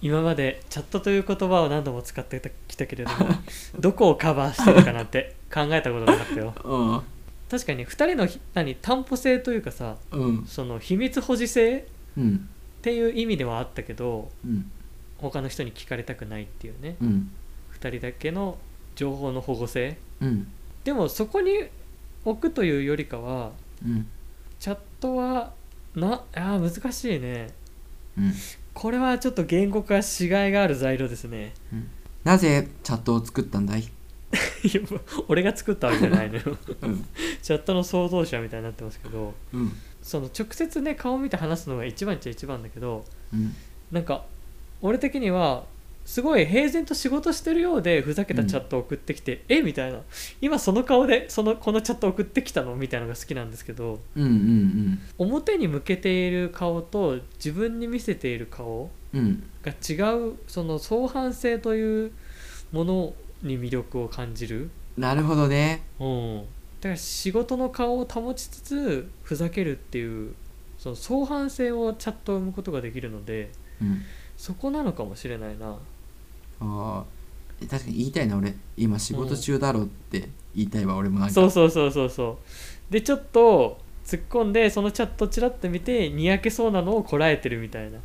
[0.00, 3.26] 今までチャットという言葉を何度も使ってきたけれども
[3.80, 6.54] どこをカバーしてるかなんて 考えたことなかったよ。
[6.64, 7.02] うん。
[7.50, 10.44] 確かに2人のひ何担保性というかさうん。
[10.46, 11.82] その秘密保持性っ
[12.18, 12.48] うん。
[12.82, 14.70] ていう意味ではあったけどうん。
[15.18, 16.96] 他の人に聞かれたくないっていうね。
[17.00, 17.30] うん。
[17.80, 18.58] 2人だけの
[18.94, 19.96] 情報の保護性。
[20.20, 20.46] うん。
[20.84, 21.64] でもそこに
[22.26, 23.52] 置くというよりかは
[23.84, 24.06] うん。
[24.60, 25.52] チャットは
[25.94, 27.48] なあー難しいね。
[28.18, 28.32] うん。
[28.72, 31.54] これはちょっと言語化しがいがある材料ですね。
[32.24, 33.82] なぜチャットを作ったんだい？
[33.84, 33.86] い
[34.74, 34.80] や
[35.28, 36.42] 俺が作ったわけじゃないのよ。
[36.82, 37.04] うん。
[37.42, 39.72] チャットの創造者みたいになってますけどうん。
[40.02, 43.54] その直接ね顔見て話すのが一番っちゃ一番だけどうん。
[43.92, 44.24] なんか
[44.82, 45.64] 俺的には
[46.04, 49.62] すごい平然と仕事してるようでふざけたチャットを送ってきて、え？
[49.62, 50.00] みたいな。
[50.40, 52.76] 今その顔でそのこのチャット送ってきたの？
[52.76, 62.12] みたいなのが好きなんですけどうんうん表に向けている顔と自分に見せている顔うんうんが違うその相反性という
[62.70, 65.82] ものに魅力を感じる、なるほどね。
[65.98, 66.44] うん、だ
[66.82, 70.34] から仕事の顔を保ちつつふざけるっていう
[70.78, 74.02] その相反性をチャットを生むことができるのでうん
[74.36, 75.76] そこなのかもしれないな。
[76.60, 78.54] あー確かに言いたいな俺。
[78.76, 81.34] 今仕事中だろって言いたいわ俺もなんか。
[81.34, 82.38] そうそうそうそうそ
[82.90, 82.92] う。
[82.92, 87.98] でちょっと突っ込んでそのチャットちらっと見てにやけそうなのをこらえてるみたいな。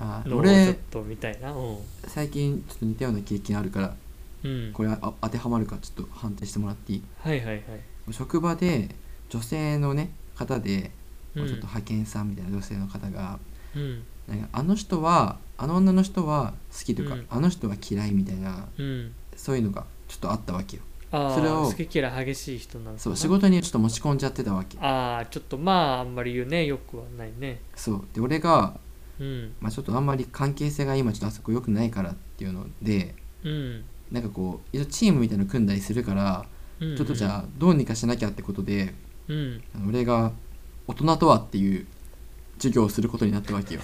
[0.00, 1.52] あーのをちょっ俺とみたいな。
[1.52, 3.96] うん、最近ちょっと似たような経験あるから
[4.44, 7.02] うん、これあ当てはまるかちょっと判定してもらっていい？
[7.20, 7.62] はいはいはい。
[8.10, 8.88] 職場で
[9.28, 10.90] 女性のね方で
[11.36, 11.46] うん。
[11.46, 13.38] ちょっと派遣さんみたいな女性の方が、
[13.76, 14.02] うん
[14.52, 17.26] あの人はあの女の人は好きとか、うん。
[17.28, 19.14] あの人は嫌いみたいなうん。
[19.36, 20.82] そういうのがちょっとあったわけよ。
[21.10, 24.78] あそれをあ好き嫌い激しい人なのかなそう仕事にちょっと持ち込んじゃってたわけ。
[24.80, 26.64] ああちょっとまああんまり言うね。
[26.66, 27.60] よくはないね。
[27.74, 28.04] そう。
[28.12, 28.78] で俺が、
[29.20, 29.54] うん。
[29.60, 33.84] まあ、ちょっとあんまり関係性が今ちょっとあそこ良くないからっていうのでうん。
[34.10, 36.46] なんかこう一応チームみたいなの組んだりするから、
[36.80, 36.96] うん。
[36.96, 38.94] ちょっとじゃあどうにかしなきゃってことで
[39.28, 39.62] うん。
[39.74, 40.32] あの俺が
[40.86, 41.86] 大人とはっていう
[42.62, 43.80] 授業をすることになったわけよ。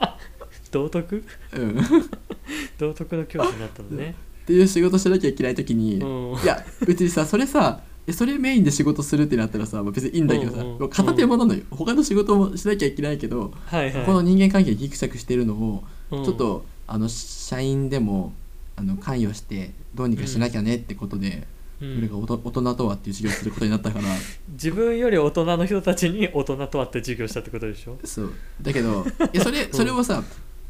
[0.70, 1.24] 道徳？
[1.54, 1.76] うん、
[2.78, 4.14] 道徳の教師になったのね。
[4.42, 6.42] っていう仕事しなきゃいけない時に、うん。
[6.42, 14.06] いや別にさそれさえそれメインで仕事するってなったらさ、まあ、別にいいんだけどさ、うんうんもう片手間なのよ、他の仕事もしなきゃいけないけど、はいはい。
[14.06, 16.24] この人間関係ギクシャクしてるのを、うん。
[16.24, 18.32] ちょっとあの社員でも
[18.76, 21.44] あの関与してどうにかしなきゃねってことで、うん
[21.82, 24.04] 俺が大人とはっていう授業をすることになったから。
[24.52, 27.98] 自分より大人の人たちに大人とはって授業したってことでしょ？
[28.04, 28.32] そう。
[28.60, 30.22] だけどいやそれそれをさ、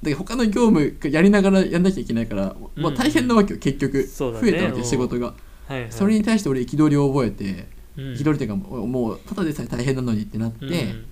[0.02, 2.82] だ他の業務やりながらやんなきゃいけないから、うん。
[2.82, 4.50] まあ、大変なわけよ結局、そうだね。
[4.52, 5.34] 増えたわけ仕事が、
[5.66, 5.92] はいはい。
[5.92, 8.04] それに対して俺憤りを覚えてうん。
[8.14, 11.04] 憤りっていうかもうただでさえ大変なのにってなって、うん。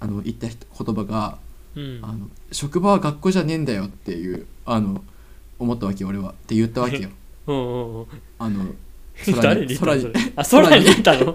[0.00, 1.38] あの言った人言葉が、
[1.76, 1.98] うん。
[2.02, 5.04] あの「職場は学校じゃねえんだよ」っていうあの
[5.58, 6.32] 思ったわけよ俺は。
[6.32, 7.08] って言ったわけよ。
[7.46, 8.02] うんうんう。
[8.02, 8.06] ん
[8.38, 8.74] あの
[9.40, 10.12] 誰に空に。
[10.50, 11.34] 空に言ったの？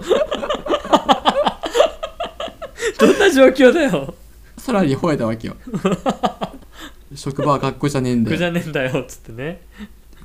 [2.98, 4.14] どんな状況だよ。
[4.66, 5.56] 空に吠えたわけよ。
[7.14, 8.36] 職場は学校じゃねえんだよ。
[8.36, 9.60] 僕じゃねえんだよっつってね。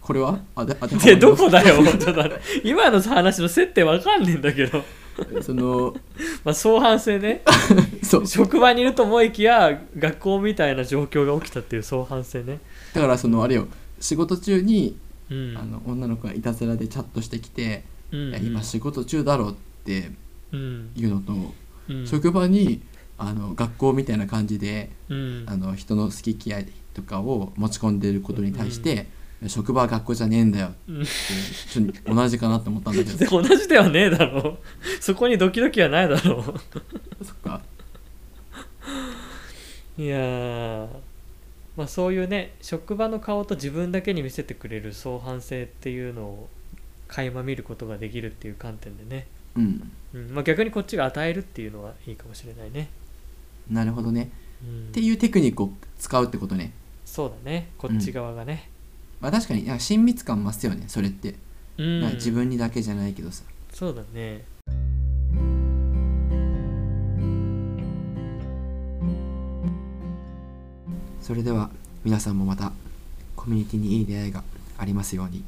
[0.01, 0.39] これは？
[0.55, 2.23] あであででどこだよちょっと
[2.63, 4.83] 今の話の接点わかんねえんだけど。
[5.41, 5.93] その
[6.45, 7.43] まあ相反性ね。
[8.01, 8.27] そう。
[8.27, 12.59] 職場にいると思いきや学校みたいな状況が起きたっていう相反性ね。
[12.93, 13.67] だからそのあれよ。
[13.99, 14.95] 仕事中に、
[15.29, 15.57] うん。
[15.57, 18.29] あの女の子がいたずらでチャットしてきて「うん。
[18.29, 20.11] いや今仕事中だろ」って
[20.51, 20.89] うん。
[20.95, 21.33] いうのと、
[21.89, 22.07] うん。
[22.07, 22.81] 職場に
[23.17, 25.43] あの学校みたいな感じでうん。
[25.47, 29.07] あの人の好き嫌いとかを持ち込んでることに対して、
[29.47, 31.01] 職場は学校じゃねえんだようん。
[31.01, 31.07] って
[31.71, 33.41] ちょっと同じかなって思ったんだけでど。
[33.43, 34.57] 同じではねえだろ。
[34.99, 36.43] そこにドキドキはないだろ
[37.23, 37.61] そっか。
[39.97, 40.87] いやー
[41.77, 46.49] まあそういうね職場の顔と自分だけに見せてくれる相反性っていうのを
[47.07, 49.91] 垣間見ることができるっていう観点でね、うん。
[50.13, 50.31] うん。
[50.31, 52.89] まあ、逆にこっちが与えるっていうのはいいかもしれないね、
[53.69, 54.29] なるほどね。
[54.63, 54.89] うん。
[54.89, 56.71] っていうテクニックを使うってことね。
[57.05, 57.69] そうだね。
[57.77, 58.69] こっち側がね、
[59.19, 61.35] まあ確かに親密感増すよねそれって、
[61.77, 62.01] うん。
[62.13, 63.43] 自分にだけじゃないけどさ。
[63.73, 64.43] そうだね
[71.29, 71.69] それでは
[72.03, 72.71] 皆さんもまた
[73.35, 74.43] コミュニティにいい出会いが
[74.79, 75.43] ありますように。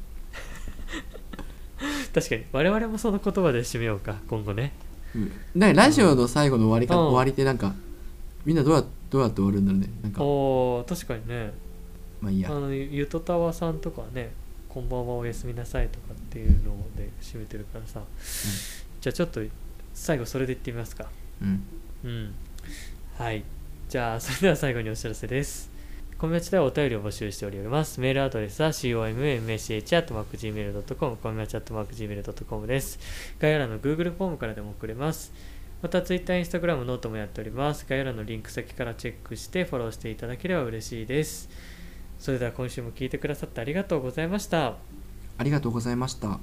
[2.14, 4.74] 確かに我々もその言葉で締めようか今後ね。
[5.56, 5.74] なん。
[5.74, 7.00] かラジオの最後の終わりか、うん。
[7.06, 7.74] 終わりってなんか
[8.44, 9.88] みんなどうやどうやって終わるんだろうね。
[10.04, 10.22] なんか。
[10.22, 11.52] おお確かにね。
[12.20, 12.52] まあいいや。
[12.52, 14.30] あのゆとたわさんとかね
[14.70, 18.00] 「こんばんはおやすみなさい」とかっていうので締めてるからさ、
[19.00, 19.40] じゃあちょっと
[19.94, 21.08] 最後それで言ってみますか。
[21.42, 21.64] うん。
[22.04, 22.34] うん。
[23.18, 23.42] はい。
[23.88, 25.71] じゃあそれでは最後にお知らせです
[26.22, 27.98] コミマチではお便りを募集しております。
[27.98, 33.00] メールアドレスは commach.gmail.com、コミマチ .gmail.com です。
[33.40, 35.32] 概要欄の Google フォームからでも送れます。
[35.82, 37.84] また Twitter、Instagram、 note もやっております。
[37.88, 41.50] 概要欄のリンク先からチェックしてフォローしていただければ嬉しいです。
[42.20, 44.76] それでは今週も聞いてくださってありがとうございました。
[45.38, 46.38] ありがとうございました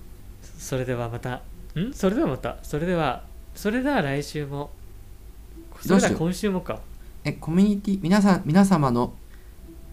[0.57, 1.41] それではまた、
[1.79, 1.93] ん？
[1.93, 3.23] それではまた、それでは、
[3.55, 4.71] それでは来週も、
[5.79, 6.81] それでは今週もか。
[7.23, 9.13] えコミュニティ皆さん皆様の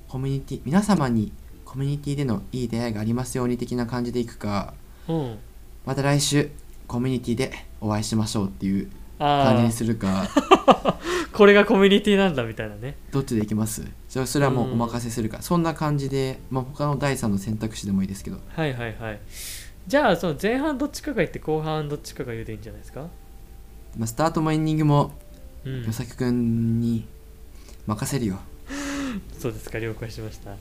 [0.08, 1.32] コミュニティ皆様に
[1.64, 4.74] コミュニティでのいい出会いがありますように的な感じでいくか
[5.08, 5.38] うん。
[5.84, 6.50] また来週
[6.86, 10.98] コミュニティでお会いしましょうっていう感じあにするかあ、
[11.32, 12.96] これがコミュニティなんだみたいなね。
[13.10, 13.82] どっちでいきます？
[14.08, 19.20] じゃあそれはもうお任せするか、そんな感じで、まあ、他の第三の選択肢でもいいですけどはいはいはい。
[19.86, 23.08] じゃあ、その前半どっちかが言って後半どっちかが言うでいいんじゃないですか？
[23.96, 25.12] まあ、スタートもエンディングも
[25.64, 25.92] うん与。
[25.92, 27.06] 作くんに
[27.86, 28.38] 任せるよ
[29.38, 30.56] そうですか、了解しました。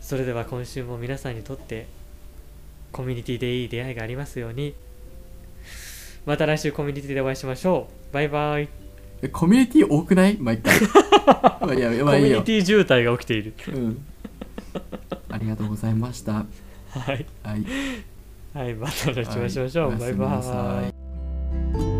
[0.00, 1.86] それでは今週も皆さんにとって
[2.92, 4.74] コミュニティでいい出会いがありますように。
[6.26, 8.14] また来週コミュニティでお会いしましょう。
[8.14, 8.68] バイバイ。
[9.22, 10.36] えコミュニティ多くない？
[10.38, 10.80] 毎回や
[11.60, 11.66] コ
[12.04, 13.54] まあいいよミュニティ渋滞が起きている。
[13.68, 14.06] うん
[15.30, 16.32] ありがとうございました
[16.90, 17.26] はい。
[17.42, 17.64] はい
[18.52, 19.90] はい、また来週お会いしましょう。
[19.90, 20.82] はいバイバ
[21.90, 21.93] イ。